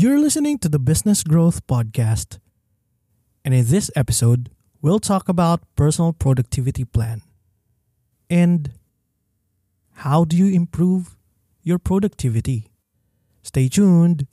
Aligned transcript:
You're 0.00 0.20
listening 0.20 0.58
to 0.58 0.68
the 0.68 0.78
Business 0.78 1.24
Growth 1.24 1.66
Podcast. 1.66 2.38
And 3.44 3.52
in 3.52 3.64
this 3.66 3.90
episode, 3.96 4.48
we'll 4.80 5.00
talk 5.00 5.28
about 5.28 5.64
personal 5.74 6.12
productivity 6.12 6.84
plan. 6.84 7.22
And 8.30 8.70
how 9.94 10.24
do 10.24 10.36
you 10.36 10.54
improve 10.54 11.16
your 11.64 11.80
productivity? 11.80 12.70
Stay 13.42 13.68
tuned. 13.68 14.28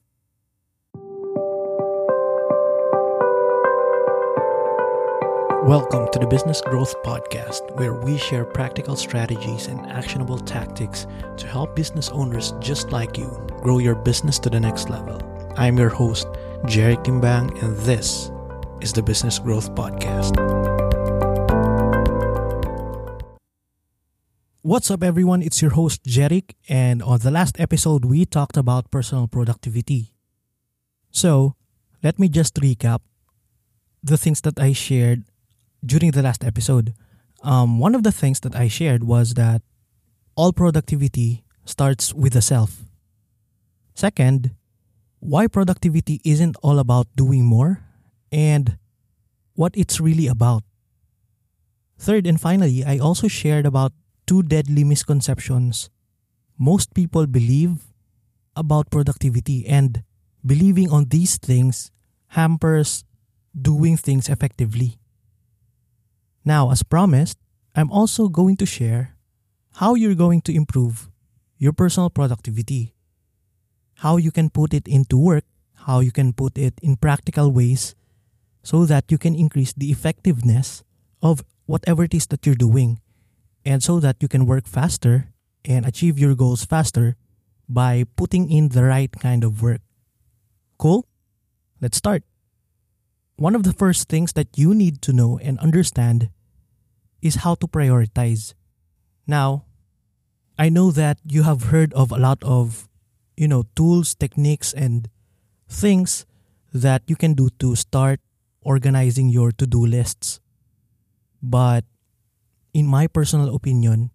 Welcome 5.63 6.11
to 6.11 6.19
the 6.19 6.27
Business 6.29 6.61
Growth 6.61 6.93
Podcast, 7.01 7.75
where 7.75 7.95
we 7.95 8.19
share 8.19 8.45
practical 8.45 8.95
strategies 8.95 9.65
and 9.65 9.83
actionable 9.87 10.37
tactics 10.37 11.07
to 11.37 11.47
help 11.47 11.75
business 11.75 12.09
owners 12.09 12.53
just 12.59 12.91
like 12.91 13.17
you 13.17 13.47
grow 13.63 13.79
your 13.79 13.95
business 13.95 14.37
to 14.37 14.51
the 14.51 14.59
next 14.59 14.91
level. 14.91 15.34
I'm 15.57 15.77
your 15.77 15.89
host, 15.89 16.27
Jerry 16.65 16.97
Kimbang, 16.97 17.47
and 17.63 17.77
this 17.77 18.29
is 18.81 18.91
the 18.91 19.01
Business 19.01 19.39
Growth 19.39 19.73
Podcast. 19.73 20.35
What's 24.63 24.91
up, 24.91 25.01
everyone? 25.01 25.41
It's 25.41 25.61
your 25.61 25.71
host, 25.71 26.03
Jerick, 26.03 26.55
and 26.67 27.01
on 27.01 27.19
the 27.19 27.31
last 27.31 27.57
episode, 27.57 28.03
we 28.03 28.25
talked 28.25 28.57
about 28.57 28.91
personal 28.91 29.29
productivity. 29.29 30.11
So, 31.11 31.55
let 32.03 32.19
me 32.19 32.27
just 32.27 32.55
recap 32.55 32.99
the 34.03 34.17
things 34.17 34.41
that 34.41 34.59
I 34.59 34.73
shared 34.73 35.23
during 35.85 36.11
the 36.11 36.21
last 36.21 36.43
episode. 36.43 36.93
Um, 37.43 37.79
one 37.79 37.95
of 37.95 38.03
the 38.03 38.11
things 38.11 38.41
that 38.41 38.57
I 38.57 38.67
shared 38.67 39.05
was 39.05 39.35
that 39.35 39.61
all 40.35 40.51
productivity 40.51 41.45
starts 41.63 42.13
with 42.13 42.33
the 42.33 42.41
self. 42.41 42.83
Second, 43.93 44.51
why 45.25 45.47
productivity 45.47 46.21
isn't 46.23 46.55
all 46.61 46.77
about 46.77 47.07
doing 47.15 47.43
more 47.43 47.81
and 48.31 48.77
what 49.55 49.73
it's 49.75 49.99
really 49.99 50.27
about. 50.27 50.63
Third 51.97 52.27
and 52.27 52.39
finally, 52.39 52.83
I 52.85 52.99
also 52.99 53.27
shared 53.27 53.65
about 53.65 53.93
two 54.27 54.43
deadly 54.43 54.83
misconceptions 54.83 55.89
most 56.57 56.93
people 56.93 57.27
believe 57.27 57.91
about 58.55 58.89
productivity 58.89 59.67
and 59.67 60.03
believing 60.45 60.89
on 60.89 61.05
these 61.09 61.37
things 61.37 61.91
hampers 62.27 63.03
doing 63.51 63.97
things 63.97 64.29
effectively. 64.29 64.97
Now, 66.45 66.71
as 66.71 66.83
promised, 66.83 67.37
I'm 67.75 67.91
also 67.91 68.29
going 68.29 68.55
to 68.57 68.65
share 68.65 69.17
how 69.75 69.95
you're 69.95 70.15
going 70.15 70.41
to 70.41 70.55
improve 70.55 71.09
your 71.57 71.73
personal 71.73 72.09
productivity, 72.09 72.94
how 73.99 74.17
you 74.17 74.31
can 74.31 74.49
put 74.49 74.73
it 74.73 74.87
into 74.87 75.17
work, 75.17 75.45
how 75.87 75.99
you 75.99 76.11
can 76.11 76.33
put 76.33 76.57
it 76.57 76.73
in 76.81 76.95
practical 76.97 77.51
ways 77.51 77.95
so 78.63 78.85
that 78.85 79.11
you 79.11 79.17
can 79.17 79.35
increase 79.35 79.73
the 79.73 79.91
effectiveness 79.91 80.83
of 81.21 81.43
whatever 81.65 82.03
it 82.03 82.13
is 82.13 82.27
that 82.27 82.45
you're 82.45 82.55
doing, 82.55 82.99
and 83.63 83.83
so 83.83 83.99
that 83.99 84.17
you 84.21 84.27
can 84.27 84.45
work 84.45 84.67
faster 84.67 85.29
and 85.63 85.85
achieve 85.85 86.19
your 86.19 86.35
goals 86.35 86.65
faster 86.65 87.15
by 87.67 88.05
putting 88.15 88.51
in 88.51 88.69
the 88.69 88.83
right 88.83 89.11
kind 89.19 89.43
of 89.43 89.61
work. 89.61 89.81
Cool? 90.77 91.07
Let's 91.81 91.97
start. 91.97 92.23
One 93.37 93.55
of 93.55 93.63
the 93.63 93.73
first 93.73 94.07
things 94.07 94.33
that 94.33 94.57
you 94.57 94.73
need 94.73 95.01
to 95.03 95.13
know 95.13 95.39
and 95.41 95.59
understand 95.59 96.29
is 97.21 97.41
how 97.43 97.55
to 97.55 97.67
prioritize. 97.67 98.53
Now, 99.27 99.65
I 100.57 100.69
know 100.69 100.91
that 100.91 101.17
you 101.25 101.43
have 101.43 101.73
heard 101.73 101.93
of 101.93 102.11
a 102.11 102.17
lot 102.17 102.43
of, 102.43 102.87
you 103.37 103.47
know, 103.47 103.63
tools, 103.75 104.15
techniques, 104.15 104.73
and 104.73 105.09
things 105.67 106.25
that 106.73 107.03
you 107.07 107.15
can 107.15 107.33
do 107.33 107.49
to 107.59 107.75
start 107.75 108.19
organizing 108.61 109.29
your 109.29 109.51
to 109.51 109.65
do 109.67 109.85
lists. 109.85 110.39
But 111.41 111.85
in 112.73 112.87
my 112.87 113.07
personal 113.07 113.55
opinion, 113.55 114.11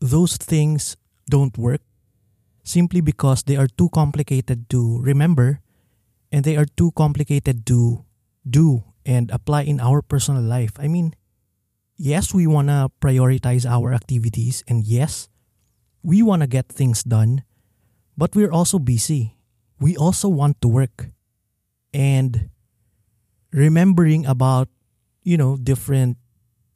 those 0.00 0.36
things 0.36 0.96
don't 1.30 1.56
work 1.56 1.80
simply 2.64 3.00
because 3.00 3.42
they 3.44 3.56
are 3.56 3.66
too 3.66 3.88
complicated 3.90 4.68
to 4.70 5.00
remember 5.02 5.60
and 6.30 6.44
they 6.44 6.56
are 6.56 6.66
too 6.66 6.90
complicated 6.92 7.66
to 7.66 8.04
do 8.48 8.82
and 9.04 9.30
apply 9.30 9.62
in 9.62 9.80
our 9.80 10.02
personal 10.02 10.42
life. 10.42 10.72
I 10.78 10.88
mean, 10.88 11.14
yes, 11.96 12.32
we 12.34 12.46
want 12.46 12.68
to 12.68 12.90
prioritize 13.00 13.66
our 13.66 13.92
activities, 13.92 14.64
and 14.66 14.84
yes, 14.84 15.28
we 16.02 16.22
want 16.22 16.42
to 16.42 16.48
get 16.48 16.68
things 16.68 17.02
done, 17.04 17.44
but 18.16 18.34
we're 18.34 18.52
also 18.52 18.78
busy. 18.78 19.38
We 19.80 19.96
also 19.96 20.28
want 20.28 20.60
to 20.62 20.68
work. 20.68 21.10
And 21.92 22.50
remembering 23.52 24.26
about, 24.26 24.68
you 25.22 25.36
know, 25.36 25.56
different 25.56 26.16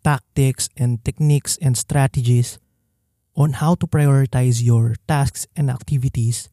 tactics 0.05 0.69
and 0.77 1.03
techniques 1.05 1.59
and 1.61 1.77
strategies 1.77 2.59
on 3.35 3.55
how 3.55 3.75
to 3.77 3.87
prioritize 3.87 4.63
your 4.63 4.95
tasks 5.09 5.47
and 5.57 5.71
activities 5.71 6.49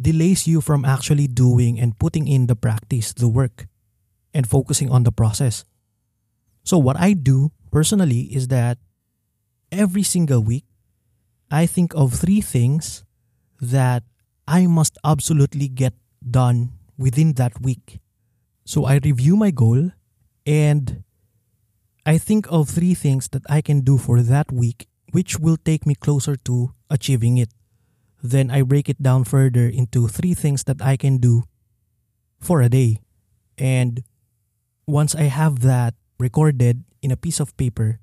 delays 0.00 0.46
you 0.46 0.60
from 0.60 0.84
actually 0.84 1.26
doing 1.26 1.80
and 1.80 1.98
putting 1.98 2.28
in 2.28 2.46
the 2.46 2.56
practice, 2.56 3.12
the 3.14 3.28
work, 3.28 3.66
and 4.34 4.46
focusing 4.46 4.90
on 4.90 5.04
the 5.04 5.12
process. 5.12 5.64
So, 6.64 6.76
what 6.76 7.00
I 7.00 7.14
do 7.14 7.52
personally 7.72 8.28
is 8.28 8.48
that 8.48 8.78
every 9.72 10.02
single 10.02 10.40
week, 10.42 10.64
I 11.50 11.64
think 11.64 11.94
of 11.94 12.12
three 12.12 12.40
things 12.40 13.05
that 13.60 14.02
I 14.46 14.66
must 14.66 14.98
absolutely 15.04 15.68
get 15.68 15.94
done 16.22 16.72
within 16.96 17.34
that 17.34 17.60
week. 17.60 18.00
So 18.64 18.84
I 18.84 18.98
review 19.02 19.36
my 19.36 19.50
goal 19.50 19.90
and 20.44 21.02
I 22.04 22.18
think 22.18 22.46
of 22.50 22.68
three 22.68 22.94
things 22.94 23.28
that 23.30 23.42
I 23.50 23.60
can 23.60 23.80
do 23.80 23.98
for 23.98 24.22
that 24.22 24.52
week, 24.52 24.86
which 25.10 25.38
will 25.38 25.56
take 25.56 25.86
me 25.86 25.94
closer 25.94 26.36
to 26.46 26.70
achieving 26.88 27.38
it. 27.38 27.50
Then 28.22 28.50
I 28.50 28.62
break 28.62 28.88
it 28.88 29.02
down 29.02 29.24
further 29.24 29.68
into 29.68 30.08
three 30.08 30.34
things 30.34 30.64
that 30.64 30.80
I 30.80 30.96
can 30.96 31.18
do 31.18 31.44
for 32.38 32.62
a 32.62 32.68
day. 32.68 33.02
And 33.58 34.02
once 34.86 35.14
I 35.14 35.24
have 35.24 35.60
that 35.60 35.94
recorded 36.18 36.84
in 37.02 37.10
a 37.10 37.16
piece 37.16 37.40
of 37.40 37.56
paper, 37.56 37.98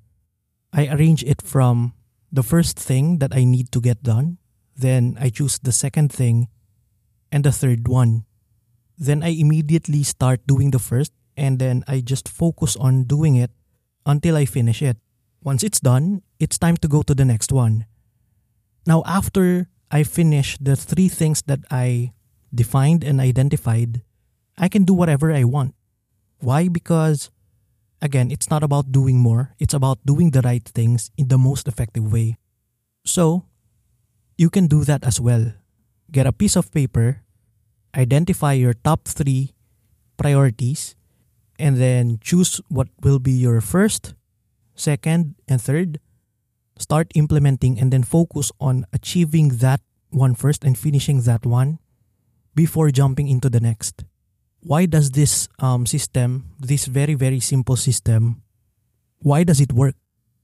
I 0.72 0.88
arrange 0.88 1.22
it 1.24 1.40
from 1.40 1.94
the 2.30 2.42
first 2.42 2.78
thing 2.78 3.18
that 3.18 3.34
I 3.34 3.44
need 3.44 3.72
to 3.72 3.80
get 3.80 4.02
done, 4.02 4.38
then 4.76 5.16
I 5.20 5.30
choose 5.30 5.58
the 5.58 5.72
second 5.72 6.12
thing, 6.12 6.48
and 7.32 7.44
the 7.44 7.52
third 7.52 7.88
one. 7.88 8.24
Then 8.98 9.22
I 9.22 9.34
immediately 9.34 10.02
start 10.02 10.46
doing 10.46 10.70
the 10.70 10.78
first, 10.78 11.12
and 11.36 11.58
then 11.58 11.84
I 11.88 12.00
just 12.00 12.28
focus 12.28 12.76
on 12.76 13.04
doing 13.04 13.36
it 13.36 13.50
until 14.06 14.36
I 14.36 14.44
finish 14.44 14.82
it. 14.82 14.98
Once 15.42 15.62
it's 15.62 15.80
done, 15.80 16.22
it's 16.38 16.58
time 16.58 16.76
to 16.78 16.88
go 16.88 17.02
to 17.02 17.14
the 17.14 17.24
next 17.24 17.52
one. 17.52 17.86
Now, 18.86 19.02
after 19.06 19.68
I 19.90 20.02
finish 20.02 20.58
the 20.58 20.76
three 20.76 21.08
things 21.08 21.42
that 21.46 21.60
I 21.70 22.12
defined 22.54 23.04
and 23.04 23.20
identified, 23.20 24.02
I 24.56 24.68
can 24.68 24.84
do 24.84 24.94
whatever 24.94 25.32
I 25.32 25.44
want. 25.44 25.74
Why? 26.38 26.68
Because 26.68 27.30
Again, 28.04 28.30
it's 28.30 28.50
not 28.50 28.62
about 28.62 28.92
doing 28.92 29.16
more, 29.16 29.56
it's 29.58 29.72
about 29.72 29.96
doing 30.04 30.30
the 30.30 30.42
right 30.44 30.62
things 30.62 31.10
in 31.16 31.28
the 31.28 31.38
most 31.38 31.66
effective 31.66 32.12
way. 32.12 32.36
So, 33.06 33.48
you 34.36 34.50
can 34.50 34.66
do 34.66 34.84
that 34.84 35.04
as 35.04 35.20
well. 35.20 35.52
Get 36.10 36.26
a 36.26 36.32
piece 36.32 36.56
of 36.56 36.72
paper, 36.72 37.22
identify 37.96 38.52
your 38.52 38.74
top 38.74 39.06
three 39.06 39.54
priorities, 40.16 40.94
and 41.58 41.76
then 41.76 42.18
choose 42.20 42.60
what 42.68 42.88
will 43.02 43.18
be 43.18 43.32
your 43.32 43.60
first, 43.60 44.14
second, 44.74 45.34
and 45.48 45.60
third. 45.60 46.00
Start 46.78 47.12
implementing 47.14 47.78
and 47.78 47.92
then 47.92 48.02
focus 48.02 48.50
on 48.58 48.86
achieving 48.92 49.62
that 49.62 49.80
one 50.10 50.34
first 50.34 50.64
and 50.64 50.76
finishing 50.78 51.22
that 51.22 51.46
one 51.46 51.78
before 52.54 52.90
jumping 52.90 53.28
into 53.28 53.48
the 53.48 53.60
next 53.60 54.04
why 54.64 54.86
does 54.86 55.12
this 55.12 55.46
um, 55.58 55.84
system, 55.84 56.50
this 56.58 56.86
very, 56.86 57.14
very 57.14 57.38
simple 57.38 57.76
system, 57.76 58.42
why 59.20 59.44
does 59.44 59.60
it 59.60 59.72
work? 59.72 59.94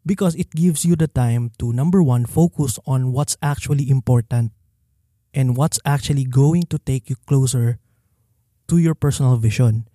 Because 0.05 0.35
it 0.35 0.50
gives 0.52 0.85
you 0.85 0.97
the 0.97 1.08
time 1.08 1.52
to, 1.58 1.73
number 1.73 2.02
one, 2.02 2.25
focus 2.25 2.79
on 2.87 3.12
what's 3.12 3.37
actually 3.43 3.91
important 3.91 4.52
and 5.35 5.56
what's 5.56 5.79
actually 5.85 6.25
going 6.25 6.64
to 6.64 6.79
take 6.79 7.11
you 7.11 7.17
closer 7.26 7.79
to 8.69 8.79
your 8.79 8.94
personal 8.94 9.37
vision. 9.37 9.87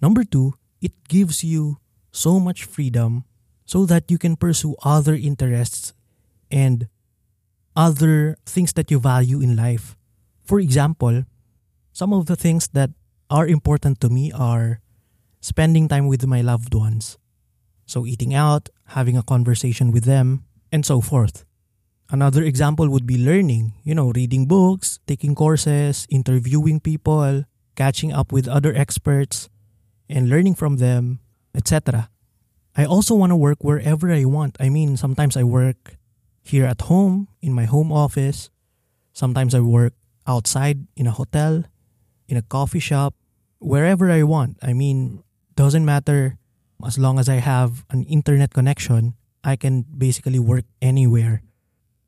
Number 0.00 0.24
two, 0.24 0.54
it 0.80 0.92
gives 1.08 1.42
you 1.42 1.78
so 2.12 2.38
much 2.38 2.64
freedom 2.64 3.24
so 3.64 3.86
that 3.86 4.10
you 4.10 4.18
can 4.18 4.36
pursue 4.36 4.76
other 4.84 5.14
interests 5.14 5.92
and 6.50 6.88
other 7.74 8.36
things 8.46 8.72
that 8.74 8.90
you 8.90 9.00
value 9.00 9.40
in 9.40 9.56
life. 9.56 9.96
For 10.44 10.60
example, 10.60 11.24
some 11.92 12.12
of 12.12 12.26
the 12.26 12.36
things 12.36 12.68
that 12.68 12.90
are 13.30 13.46
important 13.48 14.00
to 14.00 14.08
me 14.08 14.30
are 14.30 14.80
spending 15.40 15.88
time 15.88 16.06
with 16.06 16.26
my 16.26 16.40
loved 16.40 16.74
ones. 16.74 17.18
So, 17.86 18.06
eating 18.06 18.34
out, 18.34 18.68
having 18.96 19.16
a 19.16 19.22
conversation 19.22 19.92
with 19.92 20.04
them, 20.04 20.44
and 20.72 20.84
so 20.84 21.00
forth. 21.00 21.44
Another 22.10 22.42
example 22.42 22.88
would 22.88 23.06
be 23.06 23.16
learning, 23.16 23.72
you 23.82 23.94
know, 23.94 24.12
reading 24.12 24.46
books, 24.46 25.00
taking 25.06 25.34
courses, 25.34 26.06
interviewing 26.10 26.80
people, 26.80 27.44
catching 27.76 28.12
up 28.12 28.32
with 28.32 28.46
other 28.46 28.74
experts, 28.74 29.48
and 30.08 30.28
learning 30.28 30.54
from 30.54 30.76
them, 30.76 31.20
etc. 31.54 32.10
I 32.76 32.84
also 32.84 33.14
want 33.14 33.30
to 33.30 33.36
work 33.36 33.62
wherever 33.62 34.12
I 34.12 34.24
want. 34.24 34.56
I 34.60 34.68
mean, 34.68 34.96
sometimes 34.96 35.36
I 35.36 35.44
work 35.44 35.96
here 36.42 36.66
at 36.66 36.82
home, 36.82 37.28
in 37.40 37.52
my 37.54 37.64
home 37.64 37.90
office. 37.90 38.50
Sometimes 39.12 39.54
I 39.54 39.60
work 39.60 39.94
outside 40.26 40.86
in 40.96 41.06
a 41.06 41.12
hotel, 41.12 41.64
in 42.28 42.36
a 42.36 42.42
coffee 42.42 42.80
shop, 42.80 43.14
wherever 43.58 44.10
I 44.10 44.24
want. 44.24 44.58
I 44.60 44.72
mean, 44.72 45.22
doesn't 45.56 45.84
matter 45.84 46.36
as 46.84 46.98
long 46.98 47.18
as 47.18 47.28
I 47.28 47.36
have 47.36 47.84
an 47.90 48.04
internet 48.04 48.52
connection, 48.52 49.14
I 49.42 49.56
can 49.56 49.84
basically 49.84 50.38
work 50.38 50.64
anywhere. 50.80 51.42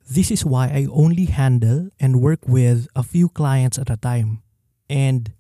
This 0.08 0.30
is 0.30 0.44
why 0.44 0.66
I 0.68 0.86
only 0.90 1.26
handle 1.26 1.90
and 2.00 2.22
work 2.22 2.46
with 2.46 2.88
a 2.96 3.02
few 3.02 3.28
clients 3.28 3.78
at 3.78 3.90
a 3.90 3.96
time. 3.96 4.42
And 4.88 5.32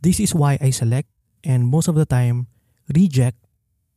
this 0.00 0.20
is 0.20 0.34
why 0.34 0.58
I 0.60 0.70
select 0.70 1.08
and 1.42 1.66
most 1.66 1.88
of 1.88 1.94
the 1.94 2.06
time 2.06 2.46
reject 2.94 3.36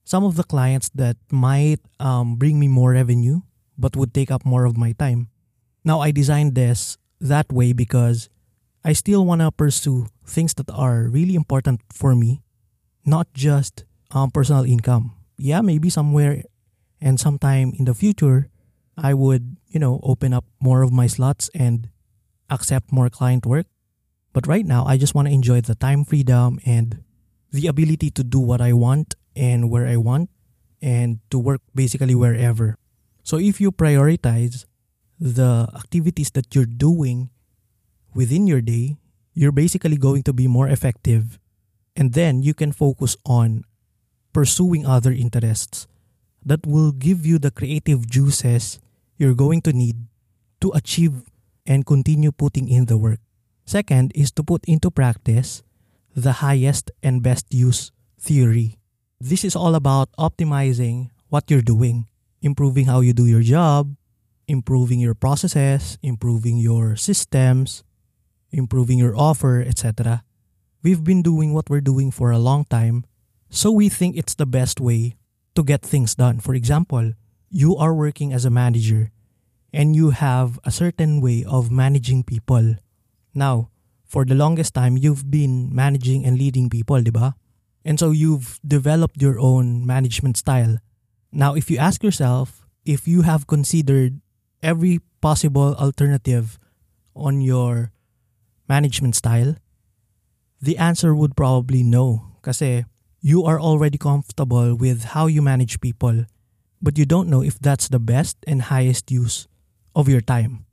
some 0.03 0.23
of 0.23 0.35
the 0.35 0.43
clients 0.43 0.89
that 0.95 1.17
might 1.31 1.79
um, 1.99 2.35
bring 2.35 2.59
me 2.59 2.67
more 2.67 2.91
revenue 2.91 3.41
but 3.77 3.95
would 3.95 4.13
take 4.13 4.31
up 4.31 4.45
more 4.45 4.65
of 4.65 4.77
my 4.77 4.91
time. 4.93 5.29
Now, 5.83 5.99
I 5.99 6.11
designed 6.11 6.55
this 6.55 6.97
that 7.21 7.51
way 7.51 7.71
because 7.73 8.29
I 8.83 8.93
still 8.93 9.25
want 9.25 9.41
to 9.41 9.51
pursue 9.51 10.07
things 10.25 10.53
that 10.55 10.69
are 10.71 11.07
really 11.07 11.35
important 11.35 11.81
for 11.93 12.15
me, 12.15 12.41
not 13.05 13.27
just 13.33 13.85
um, 14.11 14.31
personal 14.31 14.63
income. 14.63 15.13
Yeah, 15.37 15.61
maybe 15.61 15.89
somewhere 15.89 16.43
and 16.99 17.19
sometime 17.19 17.73
in 17.77 17.85
the 17.85 17.93
future, 17.93 18.49
I 18.97 19.13
would, 19.13 19.57
you 19.67 19.79
know, 19.79 19.99
open 20.01 20.33
up 20.33 20.45
more 20.59 20.81
of 20.81 20.91
my 20.91 21.07
slots 21.07 21.49
and 21.53 21.89
accept 22.49 22.91
more 22.91 23.09
client 23.09 23.45
work. 23.45 23.67
But 24.33 24.47
right 24.47 24.65
now, 24.65 24.85
I 24.85 24.97
just 24.97 25.13
want 25.13 25.27
to 25.27 25.33
enjoy 25.33 25.61
the 25.61 25.75
time 25.75 26.03
freedom 26.03 26.59
and 26.65 27.03
the 27.51 27.67
ability 27.67 28.11
to 28.11 28.23
do 28.23 28.39
what 28.39 28.61
I 28.61 28.73
want 28.73 29.15
and 29.35 29.69
where 29.69 29.87
I 29.87 29.97
want 29.97 30.29
and 30.81 31.19
to 31.29 31.39
work 31.39 31.61
basically 31.73 32.15
wherever. 32.15 32.77
So 33.23 33.37
if 33.37 33.61
you 33.61 33.71
prioritize 33.71 34.65
the 35.19 35.69
activities 35.75 36.31
that 36.31 36.53
you're 36.53 36.69
doing 36.69 37.29
within 38.13 38.47
your 38.47 38.61
day, 38.61 38.97
you're 39.33 39.51
basically 39.51 39.97
going 39.97 40.23
to 40.23 40.33
be 40.33 40.47
more 40.47 40.67
effective. 40.67 41.39
And 41.95 42.13
then 42.13 42.41
you 42.41 42.53
can 42.53 42.71
focus 42.71 43.17
on 43.25 43.63
pursuing 44.37 44.85
other 44.85 45.09
interests 45.09 45.89
that 46.45 46.61
will 46.61 46.93
give 46.93 47.25
you 47.25 47.41
the 47.41 47.49
creative 47.49 48.05
juices 48.05 48.77
you're 49.17 49.33
going 49.33 49.65
to 49.65 49.73
need 49.73 49.97
to 50.61 50.69
achieve 50.77 51.25
and 51.65 51.89
continue 51.89 52.29
putting 52.29 52.69
in 52.69 52.85
the 52.85 53.01
work. 53.01 53.17
Second 53.65 54.13
is 54.13 54.29
to 54.29 54.45
put 54.45 54.61
into 54.69 54.93
practice 54.93 55.65
the 56.13 56.45
highest 56.45 56.93
and 57.01 57.25
best 57.25 57.49
use 57.49 57.89
theory. 58.21 58.77
This 59.17 59.41
is 59.41 59.57
all 59.57 59.73
about 59.73 60.13
optimizing 60.21 61.09
what 61.33 61.49
you're 61.49 61.65
doing, 61.65 62.05
improving 62.45 62.85
how 62.85 63.01
you 63.01 63.17
do 63.17 63.25
your 63.25 63.41
job, 63.41 63.97
improving 64.45 65.01
your 65.01 65.17
processes, 65.17 65.97
improving 66.05 66.61
your 66.61 66.95
systems, 66.95 67.81
improving 68.51 69.01
your 69.01 69.17
offer, 69.17 69.65
etc. 69.65 70.21
We've 70.83 71.03
been 71.03 71.25
doing 71.25 71.57
what 71.57 71.71
we're 71.71 71.81
doing 71.81 72.13
for 72.13 72.29
a 72.29 72.37
long 72.37 72.65
time, 72.69 73.03
so 73.49 73.71
we 73.71 73.89
think 73.89 74.15
it's 74.15 74.35
the 74.35 74.45
best 74.45 74.79
way 74.79 75.15
to 75.55 75.63
get 75.63 75.81
things 75.81 76.15
done. 76.15 76.39
For 76.39 76.53
example, 76.53 77.13
you 77.49 77.75
are 77.75 77.93
working 77.93 78.33
as 78.33 78.45
a 78.45 78.49
manager 78.53 79.11
and 79.73 79.95
you 79.95 80.11
have 80.11 80.59
a 80.63 80.71
certain 80.71 81.21
way 81.21 81.43
of 81.47 81.71
managing 81.71 82.23
people. 82.23 82.75
Now, 83.33 83.69
for 84.05 84.23
the 84.23 84.35
longest 84.35 84.73
time, 84.73 84.97
you've 84.97 85.29
been 85.29 85.73
managing 85.73 86.25
and 86.25 86.37
leading 86.37 86.69
people, 86.69 87.01
di 87.01 87.11
ba? 87.11 87.35
And 87.83 87.99
so 87.99 88.11
you've 88.11 88.59
developed 88.65 89.21
your 89.21 89.39
own 89.39 89.85
management 89.85 90.37
style. 90.37 90.79
Now, 91.31 91.55
if 91.55 91.69
you 91.69 91.77
ask 91.77 92.03
yourself 92.03 92.67
if 92.85 93.07
you 93.07 93.21
have 93.23 93.47
considered 93.47 94.19
every 94.63 94.99
possible 95.19 95.75
alternative 95.75 96.57
on 97.15 97.41
your 97.41 97.91
management 98.67 99.15
style, 99.15 99.55
the 100.61 100.77
answer 100.77 101.13
would 101.13 101.35
probably 101.35 101.83
no. 101.83 102.39
Kasi 102.41 102.85
you 103.21 103.43
are 103.43 103.59
already 103.59 103.97
comfortable 103.97 104.75
with 104.75 105.17
how 105.17 105.27
you 105.27 105.41
manage 105.41 105.81
people, 105.81 106.25
but 106.81 106.97
you 106.97 107.05
don't 107.05 107.29
know 107.29 107.41
if 107.41 107.59
that's 107.59 107.87
the 107.87 107.99
best 107.99 108.37
and 108.45 108.69
highest 108.69 109.11
use 109.11 109.47
of 109.95 110.07
your 110.07 110.21
time. 110.21 110.65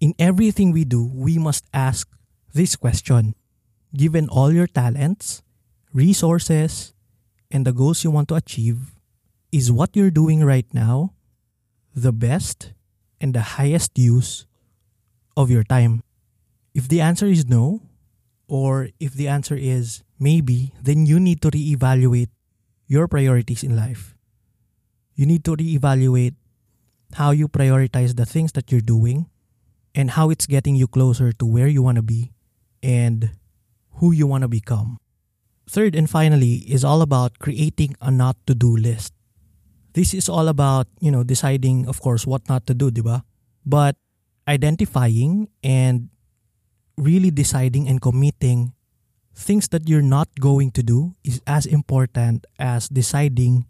In 0.00 0.14
everything 0.18 0.72
we 0.72 0.84
do, 0.84 1.06
we 1.06 1.38
must 1.38 1.64
ask 1.72 2.08
this 2.52 2.76
question 2.76 3.34
Given 3.94 4.28
all 4.28 4.52
your 4.52 4.66
talents, 4.66 5.42
resources, 5.92 6.92
and 7.50 7.64
the 7.64 7.72
goals 7.72 8.02
you 8.02 8.10
want 8.10 8.26
to 8.28 8.34
achieve, 8.34 8.90
is 9.52 9.70
what 9.70 9.94
you're 9.94 10.10
doing 10.10 10.42
right 10.42 10.66
now 10.74 11.14
the 11.94 12.12
best 12.12 12.74
and 13.20 13.32
the 13.32 13.54
highest 13.54 13.96
use 13.96 14.46
of 15.36 15.48
your 15.48 15.62
time? 15.62 16.02
If 16.74 16.88
the 16.88 17.00
answer 17.00 17.26
is 17.26 17.46
no, 17.46 17.82
or 18.48 18.88
if 19.00 19.14
the 19.14 19.28
answer 19.28 19.56
is 19.56 20.02
maybe, 20.18 20.72
then 20.80 21.06
you 21.06 21.18
need 21.18 21.42
to 21.42 21.50
reevaluate 21.50 22.28
your 22.86 23.08
priorities 23.08 23.62
in 23.62 23.76
life. 23.76 24.14
You 25.14 25.26
need 25.26 25.44
to 25.44 25.56
reevaluate 25.56 26.34
how 27.14 27.30
you 27.30 27.48
prioritize 27.48 28.16
the 28.16 28.26
things 28.26 28.52
that 28.52 28.70
you're 28.72 28.84
doing 28.84 29.30
and 29.94 30.10
how 30.10 30.30
it's 30.30 30.46
getting 30.46 30.74
you 30.74 30.86
closer 30.86 31.32
to 31.32 31.46
where 31.46 31.68
you 31.68 31.82
want 31.82 31.96
to 31.96 32.02
be 32.02 32.32
and 32.82 33.30
who 34.02 34.12
you 34.12 34.26
want 34.26 34.42
to 34.42 34.48
become. 34.48 34.98
Third 35.68 35.94
and 35.94 36.10
finally 36.10 36.66
is 36.68 36.84
all 36.84 37.00
about 37.00 37.38
creating 37.38 37.96
a 38.00 38.10
not 38.10 38.36
to 38.46 38.54
do 38.54 38.76
list. 38.76 39.14
This 39.94 40.12
is 40.12 40.28
all 40.28 40.48
about, 40.48 40.88
you 41.00 41.10
know, 41.10 41.22
deciding 41.22 41.86
of 41.86 42.02
course 42.02 42.26
what 42.26 42.48
not 42.48 42.66
to 42.66 42.74
do, 42.74 42.90
diba? 42.90 43.22
But 43.64 43.96
identifying 44.48 45.48
and 45.62 46.10
really 46.96 47.30
deciding 47.30 47.88
and 47.88 48.00
committing 48.00 48.72
things 49.34 49.68
that 49.68 49.88
you're 49.88 50.02
not 50.02 50.28
going 50.38 50.70
to 50.70 50.82
do 50.82 51.14
is 51.24 51.42
as 51.46 51.66
important 51.66 52.46
as 52.58 52.88
deciding 52.88 53.66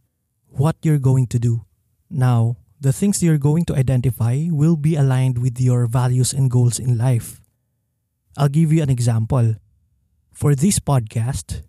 what 0.49 0.76
you're 0.82 1.00
going 1.00 1.26
to 1.29 1.38
do. 1.38 1.65
Now, 2.11 2.56
the 2.81 2.93
things 2.93 3.23
you're 3.23 3.41
going 3.41 3.65
to 3.67 3.75
identify 3.75 4.47
will 4.50 4.76
be 4.76 4.94
aligned 4.94 5.38
with 5.38 5.61
your 5.61 5.87
values 5.87 6.32
and 6.32 6.50
goals 6.50 6.79
in 6.79 6.99
life. 6.99 7.41
I'll 8.37 8.53
give 8.53 8.73
you 8.73 8.82
an 8.82 8.91
example. 8.91 9.56
For 10.32 10.55
this 10.55 10.79
podcast, 10.79 11.62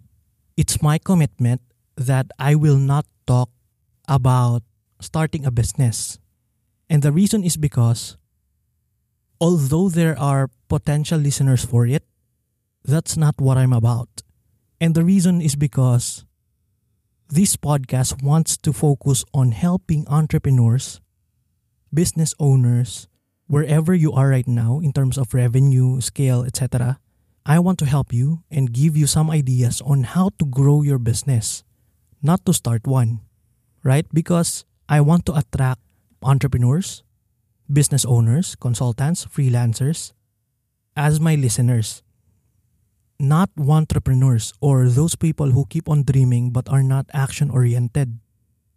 it's 0.57 0.81
my 0.81 0.97
commitment 0.97 1.61
that 1.95 2.27
I 2.37 2.55
will 2.55 2.77
not 2.77 3.05
talk 3.25 3.49
about 4.07 4.63
starting 4.99 5.45
a 5.45 5.51
business. 5.51 6.19
And 6.89 7.01
the 7.01 7.11
reason 7.11 7.43
is 7.43 7.57
because 7.57 8.17
although 9.45 9.93
there 9.93 10.17
are 10.17 10.49
potential 10.65 11.21
listeners 11.21 11.61
for 11.61 11.85
it, 11.85 12.01
that's 12.81 13.13
not 13.13 13.37
what 13.37 13.61
I'm 13.61 13.77
about. 13.77 14.25
And 14.81 14.97
the 14.97 15.05
reason 15.05 15.37
is 15.37 15.53
because 15.53 16.25
this 17.29 17.53
podcast 17.53 18.25
wants 18.25 18.57
to 18.65 18.73
focus 18.73 19.21
on 19.37 19.53
helping 19.53 20.09
entrepreneurs, 20.09 20.97
business 21.93 22.33
owners, 22.41 23.05
wherever 23.45 23.93
you 23.93 24.09
are 24.17 24.33
right 24.33 24.49
now 24.49 24.81
in 24.81 24.89
terms 24.89 25.13
of 25.13 25.37
revenue, 25.37 26.01
scale, 26.01 26.41
etc. 26.41 26.97
I 27.45 27.61
want 27.61 27.77
to 27.79 27.85
help 27.85 28.09
you 28.09 28.41
and 28.49 28.73
give 28.73 28.97
you 28.97 29.05
some 29.05 29.29
ideas 29.29 29.77
on 29.85 30.17
how 30.17 30.33
to 30.41 30.45
grow 30.49 30.81
your 30.81 30.97
business, 30.97 31.61
not 32.17 32.41
to 32.49 32.53
start 32.53 32.89
one, 32.89 33.21
right? 33.85 34.09
Because 34.09 34.65
I 34.89 35.05
want 35.05 35.29
to 35.29 35.37
attract 35.37 35.85
entrepreneurs, 36.25 37.04
business 37.71 38.05
owners, 38.05 38.55
consultants, 38.55 39.25
freelancers 39.25 40.13
as 40.95 41.19
my 41.19 41.35
listeners. 41.35 42.01
Not 43.19 43.49
entrepreneurs 43.55 44.51
or 44.59 44.89
those 44.89 45.15
people 45.15 45.51
who 45.51 45.65
keep 45.69 45.87
on 45.87 46.03
dreaming 46.03 46.51
but 46.51 46.67
are 46.67 46.83
not 46.83 47.07
action 47.13 47.49
oriented. 47.49 48.19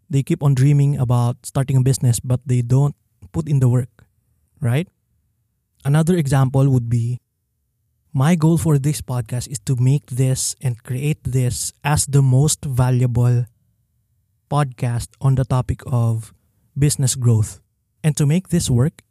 They 0.08 0.22
keep 0.22 0.42
on 0.42 0.54
dreaming 0.54 0.96
about 0.96 1.44
starting 1.44 1.76
a 1.76 1.82
business 1.82 2.20
but 2.20 2.40
they 2.46 2.62
don't 2.62 2.94
put 3.32 3.48
in 3.48 3.58
the 3.58 3.68
work, 3.68 4.06
right? 4.60 4.86
Another 5.84 6.16
example 6.16 6.68
would 6.70 6.88
be 6.88 7.18
my 8.12 8.34
goal 8.34 8.58
for 8.58 8.78
this 8.78 9.00
podcast 9.02 9.48
is 9.48 9.58
to 9.66 9.76
make 9.76 10.06
this 10.10 10.56
and 10.62 10.82
create 10.82 11.22
this 11.22 11.72
as 11.84 12.06
the 12.06 12.22
most 12.22 12.64
valuable 12.64 13.46
podcast 14.50 15.12
on 15.20 15.34
the 15.34 15.44
topic 15.44 15.82
of 15.86 16.32
business 16.76 17.14
growth. 17.14 17.60
And 18.02 18.16
to 18.16 18.26
make 18.26 18.48
this 18.48 18.70
work 18.70 19.02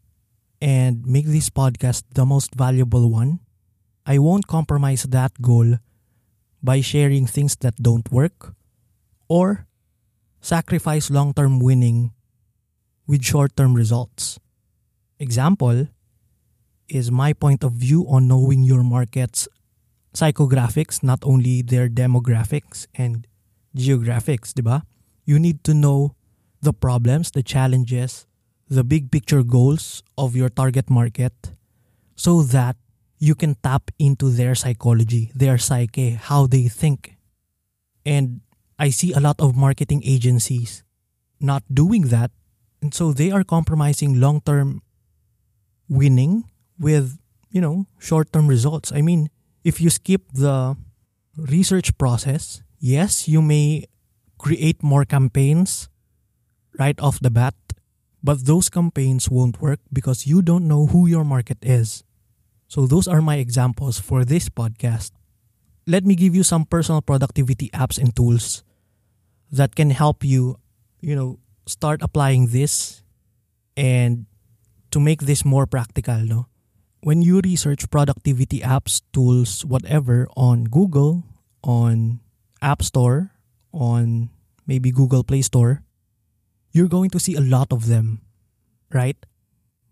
and 0.61 1.05
make 1.05 1.25
this 1.25 1.49
podcast 1.49 2.03
the 2.13 2.25
most 2.25 2.55
valuable 2.55 3.09
one, 3.09 3.39
I 4.05 4.17
won't 4.17 4.47
compromise 4.47 5.03
that 5.03 5.41
goal 5.41 5.77
by 6.63 6.81
sharing 6.81 7.27
things 7.27 7.55
that 7.57 7.75
don't 7.75 8.09
work 8.11 8.55
or 9.27 9.67
sacrifice 10.41 11.09
long 11.11 11.33
term 11.33 11.59
winning 11.59 12.13
with 13.05 13.23
short 13.23 13.55
term 13.55 13.73
results. 13.73 14.39
example 15.19 15.87
is 16.87 17.11
my 17.11 17.33
point 17.33 17.63
of 17.63 17.73
view 17.73 18.05
on 18.07 18.27
knowing 18.27 18.63
your 18.63 18.83
market's 18.83 19.47
psychographics, 20.13 21.03
not 21.03 21.19
only 21.23 21.61
their 21.61 21.89
demographics 21.89 22.87
and 22.95 23.27
geographics, 23.75 24.53
diba? 24.53 24.83
You 25.25 25.39
need 25.39 25.63
to 25.65 25.73
know 25.73 26.15
the 26.61 26.73
problems, 26.73 27.31
the 27.31 27.43
challenges, 27.43 28.25
the 28.69 28.83
big 28.83 29.11
picture 29.11 29.43
goals 29.43 30.03
of 30.17 30.35
your 30.35 30.49
target 30.49 30.89
market 30.89 31.33
so 32.15 32.41
that 32.43 32.75
you 33.19 33.33
can 33.33 33.55
tap 33.63 33.89
into 33.97 34.29
their 34.29 34.55
psychology, 34.55 35.31
their 35.33 35.57
psyche, 35.57 36.11
how 36.11 36.47
they 36.47 36.67
think. 36.67 37.15
And 38.05 38.41
I 38.77 38.89
see 38.89 39.13
a 39.13 39.19
lot 39.19 39.39
of 39.39 39.55
marketing 39.55 40.03
agencies 40.05 40.83
not 41.39 41.63
doing 41.73 42.13
that. 42.13 42.31
And 42.81 42.93
so 42.93 43.11
they 43.11 43.31
are 43.31 43.43
compromising 43.43 44.19
long 44.19 44.41
term 44.41 44.81
winning 45.89 46.45
with, 46.77 47.17
you 47.49 47.61
know, 47.61 47.87
short 47.99 48.31
term 48.31 48.47
results. 48.47 48.91
I 48.91 49.01
mean, 49.01 49.29
if 49.63 49.81
you 49.81 49.89
skip 49.89 50.21
the 50.33 50.77
research 51.37 51.97
process, 51.97 52.61
yes, 52.79 53.27
you 53.27 53.41
may 53.41 53.85
create 54.37 54.83
more 54.83 55.05
campaigns 55.05 55.89
right 56.77 56.99
off 56.99 57.19
the 57.19 57.31
bat, 57.31 57.55
but 58.27 58.43
those 58.43 58.67
campaigns 58.67 59.31
won't 59.31 59.63
work 59.63 59.79
because 59.87 60.27
you 60.27 60.43
don't 60.43 60.67
know 60.67 60.91
who 60.91 61.07
your 61.07 61.23
market 61.23 61.63
is. 61.63 62.03
So, 62.67 62.83
those 62.83 63.07
are 63.07 63.23
my 63.23 63.39
examples 63.39 64.03
for 64.03 64.27
this 64.27 64.51
podcast. 64.51 65.15
Let 65.87 66.03
me 66.03 66.19
give 66.19 66.35
you 66.35 66.43
some 66.43 66.67
personal 66.67 66.99
productivity 66.99 67.71
apps 67.71 67.95
and 67.95 68.11
tools 68.11 68.67
that 69.55 69.79
can 69.79 69.95
help 69.95 70.27
you, 70.27 70.59
you 70.99 71.15
know, 71.15 71.39
start 71.71 72.03
applying 72.03 72.51
this 72.51 72.99
and 73.79 74.27
to 74.91 74.99
make 74.99 75.23
this 75.23 75.47
more 75.47 75.63
practical, 75.63 76.19
no? 76.19 76.51
When 76.99 77.23
you 77.23 77.39
research 77.39 77.87
productivity 77.87 78.59
apps, 78.59 78.99
tools, 79.15 79.63
whatever 79.63 80.27
on 80.35 80.67
Google, 80.67 81.23
on 81.63 82.19
App 82.59 82.83
Store, 82.83 83.31
on 83.71 84.27
maybe 84.67 84.91
Google 84.91 85.23
Play 85.23 85.47
Store, 85.47 85.86
you're 86.77 86.87
going 86.87 87.09
to 87.09 87.19
see 87.19 87.33
a 87.33 87.41
lot 87.41 87.73
of 87.73 87.89
them, 87.89 88.21
right? 88.93 89.17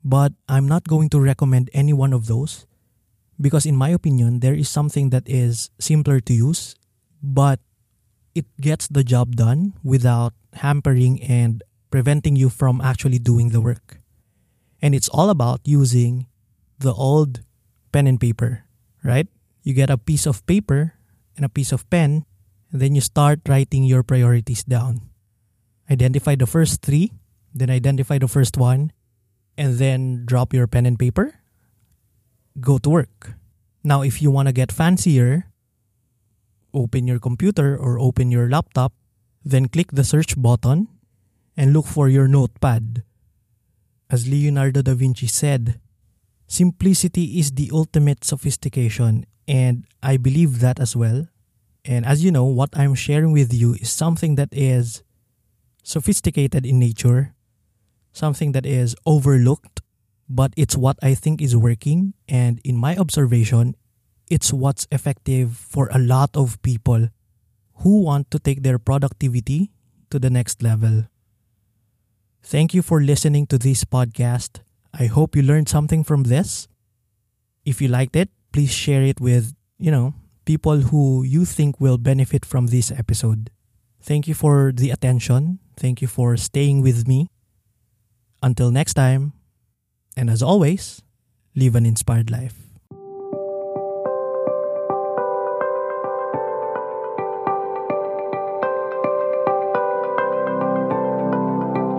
But 0.06 0.38
I'm 0.48 0.70
not 0.70 0.86
going 0.86 1.10
to 1.10 1.20
recommend 1.20 1.74
any 1.74 1.92
one 1.92 2.14
of 2.14 2.30
those 2.30 2.70
because, 3.42 3.66
in 3.66 3.76
my 3.76 3.90
opinion, 3.90 4.40
there 4.46 4.54
is 4.54 4.70
something 4.70 5.10
that 5.10 5.26
is 5.26 5.74
simpler 5.82 6.22
to 6.22 6.34
use, 6.34 6.78
but 7.24 7.60
it 8.38 8.46
gets 8.62 8.86
the 8.88 9.04
job 9.04 9.36
done 9.36 9.74
without 9.82 10.38
hampering 10.62 11.18
and 11.24 11.64
preventing 11.90 12.36
you 12.36 12.54
from 12.54 12.80
actually 12.80 13.18
doing 13.18 13.50
the 13.50 13.60
work. 13.60 14.00
And 14.80 14.94
it's 14.94 15.10
all 15.10 15.34
about 15.34 15.66
using 15.66 16.28
the 16.78 16.94
old 16.94 17.42
pen 17.92 18.06
and 18.06 18.22
paper, 18.22 18.70
right? 19.04 19.28
You 19.64 19.74
get 19.74 19.90
a 19.90 19.98
piece 19.98 20.28
of 20.28 20.46
paper 20.46 20.94
and 21.36 21.44
a 21.44 21.50
piece 21.50 21.72
of 21.72 21.90
pen, 21.90 22.30
and 22.72 22.80
then 22.80 22.94
you 22.94 23.02
start 23.02 23.40
writing 23.50 23.84
your 23.84 24.04
priorities 24.04 24.64
down. 24.64 25.02
Identify 25.90 26.36
the 26.36 26.48
first 26.48 26.82
three, 26.82 27.12
then 27.54 27.70
identify 27.70 28.18
the 28.18 28.28
first 28.28 28.58
one, 28.58 28.92
and 29.58 29.78
then 29.78 30.26
drop 30.26 30.54
your 30.54 30.68
pen 30.68 30.86
and 30.86 30.98
paper. 31.00 31.40
Go 32.60 32.78
to 32.80 32.90
work. 32.90 33.34
Now, 33.84 34.02
if 34.02 34.22
you 34.22 34.32
want 34.32 34.48
to 34.48 34.54
get 34.54 34.72
fancier, 34.72 35.52
open 36.74 37.08
your 37.08 37.20
computer 37.20 37.78
or 37.78 38.00
open 38.00 38.32
your 38.32 38.50
laptop, 38.50 38.94
then 39.44 39.68
click 39.68 39.92
the 39.92 40.04
search 40.04 40.34
button 40.42 40.88
and 41.56 41.72
look 41.72 41.86
for 41.86 42.10
your 42.10 42.28
notepad. 42.28 43.04
As 44.10 44.28
Leonardo 44.28 44.82
da 44.82 44.94
Vinci 44.94 45.28
said, 45.28 45.80
simplicity 46.48 47.40
is 47.40 47.54
the 47.54 47.70
ultimate 47.72 48.24
sophistication, 48.26 49.26
and 49.48 49.86
I 50.02 50.18
believe 50.18 50.60
that 50.60 50.80
as 50.80 50.96
well. 50.96 51.28
And 51.86 52.06
as 52.06 52.24
you 52.24 52.32
know, 52.32 52.46
what 52.46 52.76
I'm 52.76 52.96
sharing 52.96 53.32
with 53.32 53.54
you 53.54 53.76
is 53.76 53.92
something 53.92 54.36
that 54.36 54.50
is 54.52 55.05
sophisticated 55.86 56.66
in 56.66 56.80
nature, 56.80 57.36
something 58.12 58.52
that 58.54 58.66
is 58.66 58.96
overlooked, 59.06 59.82
but 60.28 60.52
it's 60.58 60.76
what 60.76 60.98
I 61.02 61.14
think 61.14 61.42
is 61.42 61.56
working. 61.56 62.16
And 62.28 62.60
in 62.66 62.76
my 62.76 62.98
observation, 62.98 63.76
it's 64.28 64.52
what's 64.52 64.88
effective 64.92 65.56
for 65.56 65.88
a 65.94 66.00
lot 66.00 66.36
of 66.36 66.60
people 66.64 67.10
who 67.86 68.02
want 68.02 68.32
to 68.32 68.40
take 68.40 68.64
their 68.64 68.80
productivity 68.80 69.72
to 70.10 70.18
the 70.18 70.32
next 70.32 70.64
level. 70.64 71.06
Thank 72.42 72.74
you 72.74 72.82
for 72.82 73.02
listening 73.02 73.46
to 73.48 73.58
this 73.58 73.86
podcast. 73.86 74.62
I 74.94 75.06
hope 75.06 75.36
you 75.36 75.44
learned 75.44 75.70
something 75.70 76.04
from 76.04 76.24
this. 76.24 76.68
If 77.64 77.82
you 77.82 77.88
liked 77.88 78.16
it, 78.16 78.30
please 78.52 78.72
share 78.74 79.04
it 79.04 79.20
with, 79.22 79.54
you 79.78 79.92
know, 79.92 80.16
people 80.46 80.90
who 80.90 81.24
you 81.24 81.46
think 81.46 81.80
will 81.80 81.98
benefit 81.98 82.46
from 82.46 82.68
this 82.68 82.92
episode. 82.92 83.52
Thank 84.06 84.28
you 84.28 84.36
for 84.36 84.72
the 84.72 84.92
attention. 84.92 85.58
Thank 85.78 86.00
you 86.00 86.08
for 86.08 86.38
staying 86.38 86.82
with 86.82 87.08
me. 87.08 87.26
Until 88.44 88.70
next 88.70 88.94
time, 88.94 89.34
and 90.16 90.30
as 90.30 90.44
always, 90.44 91.02
live 91.56 91.74
an 91.74 91.88
inspired 91.88 92.30
life. 92.30 92.54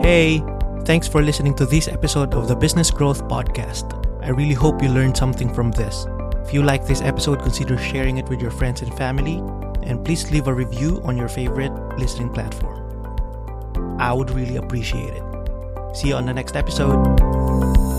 Hey, 0.01 0.45
thanks 0.85 1.09
for 1.09 1.23
listening 1.23 1.57
to 1.57 1.67
this 1.67 1.89
episode 1.89 2.35
of 2.35 2.47
the 2.47 2.55
Business 2.55 2.93
Growth 2.93 3.27
Podcast. 3.27 3.99
I 4.23 4.29
really 4.29 4.55
hope 4.55 4.81
you 4.81 4.91
learned 4.91 5.17
something 5.17 5.53
from 5.53 5.73
this. 5.73 6.07
If 6.47 6.55
you 6.55 6.63
like 6.63 6.87
this 6.87 7.03
episode, 7.03 7.43
consider 7.43 7.77
sharing 7.77 8.19
it 8.19 8.29
with 8.29 8.41
your 8.41 8.53
friends 8.53 8.81
and 8.83 8.95
family, 8.95 9.43
and 9.87 10.05
please 10.05 10.31
leave 10.31 10.47
a 10.49 10.55
review 10.55 11.01
on 11.05 11.17
your 11.17 11.29
favorite 11.29 11.73
listening 11.99 12.31
platform. 12.31 12.77
I 13.99 14.13
would 14.13 14.31
really 14.31 14.57
appreciate 14.57 15.15
it. 15.15 15.23
See 15.97 16.09
you 16.09 16.15
on 16.15 16.27
the 16.27 16.35
next 16.35 16.57
episode. 16.57 17.96